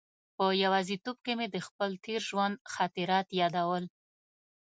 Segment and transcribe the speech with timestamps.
[0.35, 3.83] په یوازې توب کې مې د خپل تېر ژوند خاطرات یادول.